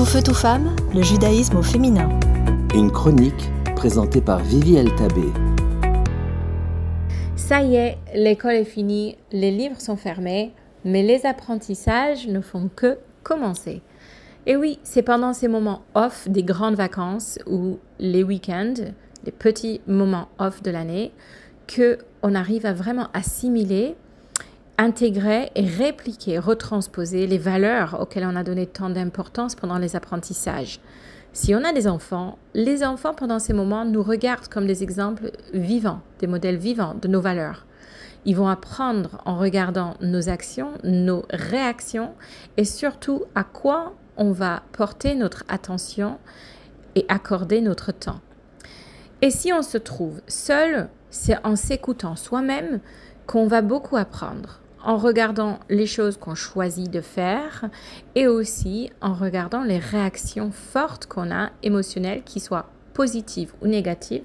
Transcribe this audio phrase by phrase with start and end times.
[0.00, 2.08] Tout feu, tout femme, le judaïsme au féminin.
[2.74, 5.26] Une chronique présentée par Vivi Tabé.
[7.36, 10.54] Ça y est, l'école est finie, les livres sont fermés,
[10.86, 13.82] mais les apprentissages ne font que commencer.
[14.46, 18.72] Et oui, c'est pendant ces moments off des grandes vacances ou les week-ends,
[19.26, 21.12] les petits moments off de l'année,
[21.66, 23.96] que on arrive à vraiment assimiler
[24.80, 30.80] intégrer et répliquer, retransposer les valeurs auxquelles on a donné tant d'importance pendant les apprentissages.
[31.34, 35.32] Si on a des enfants, les enfants pendant ces moments nous regardent comme des exemples
[35.52, 37.66] vivants, des modèles vivants de nos valeurs.
[38.24, 42.14] Ils vont apprendre en regardant nos actions, nos réactions
[42.56, 46.16] et surtout à quoi on va porter notre attention
[46.94, 48.20] et accorder notre temps.
[49.20, 52.80] Et si on se trouve seul, c'est en s'écoutant soi-même
[53.26, 57.66] qu'on va beaucoup apprendre en regardant les choses qu'on choisit de faire
[58.14, 64.24] et aussi en regardant les réactions fortes qu'on a émotionnelles, qui soient positives ou négatives,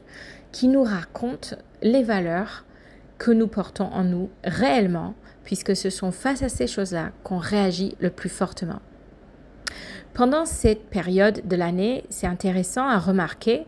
[0.51, 2.65] qui nous racontent les valeurs
[3.17, 7.95] que nous portons en nous réellement, puisque ce sont face à ces choses-là qu'on réagit
[7.99, 8.81] le plus fortement.
[10.13, 13.65] Pendant cette période de l'année, c'est intéressant à remarquer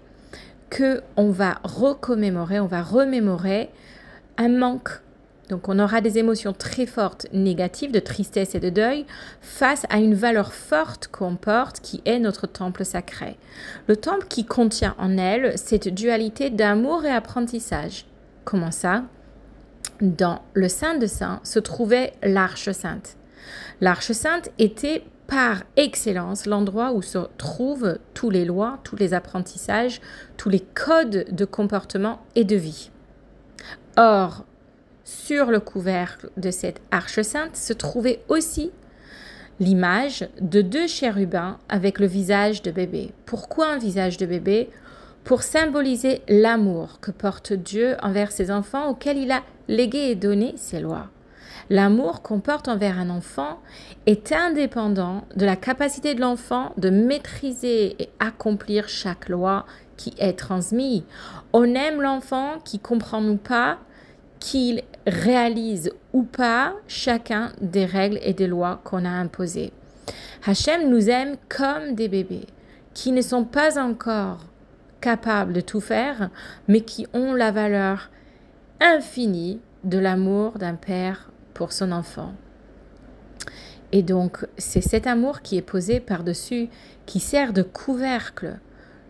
[0.69, 3.69] que on va recommémorer, on va remémorer
[4.37, 5.01] un manque
[5.49, 9.05] donc on aura des émotions très fortes négatives, de tristesse et de deuil,
[9.41, 13.37] face à une valeur forte qu'on porte qui est notre temple sacré.
[13.87, 18.05] Le temple qui contient en elle cette dualité d'amour et apprentissage.
[18.43, 19.03] Comment ça?
[20.01, 23.17] Dans le Saint de Saint se trouvait l'Arche Sainte.
[23.81, 30.01] L'Arche Sainte était par excellence l'endroit où se trouvent tous les lois, tous les apprentissages,
[30.37, 32.91] tous les codes de comportement et de vie.
[33.97, 34.45] Or,
[35.07, 38.71] sur le couvercle de cette arche sainte se trouvait aussi
[39.61, 43.13] l'image de deux chérubins avec le visage de bébé.
[43.25, 44.69] Pourquoi un visage de bébé?
[45.23, 50.53] Pour symboliser l'amour que porte Dieu envers ses enfants auxquels il a légué et donné
[50.57, 51.07] ses lois.
[51.69, 53.59] L'amour qu'on porte envers un enfant
[54.07, 59.65] est indépendant de la capacité de l'enfant de maîtriser et accomplir chaque loi
[59.95, 61.03] qui est transmise.
[61.53, 63.79] On aime l'enfant qui comprend ou pas,
[64.39, 69.71] qu'il réalise ou pas chacun des règles et des lois qu'on a imposées.
[70.45, 72.47] Hachem nous aime comme des bébés
[72.93, 74.39] qui ne sont pas encore
[75.01, 76.29] capables de tout faire,
[76.67, 78.09] mais qui ont la valeur
[78.79, 82.33] infinie de l'amour d'un père pour son enfant.
[83.91, 86.69] Et donc, c'est cet amour qui est posé par-dessus,
[87.05, 88.57] qui sert de couvercle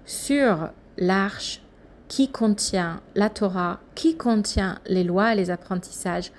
[0.06, 1.62] sur l'arche
[2.08, 6.32] qui contient la Torah, qui contient les lois et les apprentissages,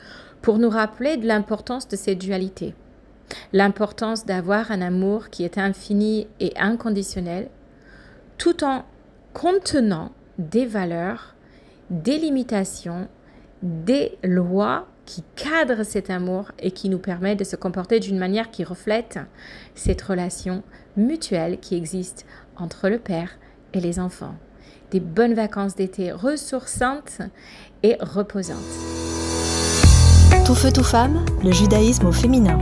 [0.43, 2.75] pour nous rappeler de l'importance de ces dualités,
[3.53, 7.51] l'importance d'avoir un amour qui est infini et inconditionnel,
[8.39, 8.85] tout en
[9.35, 11.35] contenant des valeurs,
[11.91, 13.09] des limitations,
[13.63, 18.51] des lois qui cadrent cet amour et qui nous permettent de se comporter d'une manière
[18.51, 19.19] qui reflète
[19.75, 20.63] cette relation
[20.97, 22.27] mutuelle qui existe
[22.57, 23.31] entre le père
[23.73, 24.35] et les enfants
[24.91, 27.21] des bonnes vacances d'été ressourçantes
[27.83, 28.57] et reposantes.
[30.47, 32.59] Tout feu, tout femme, le judaïsme au féminin.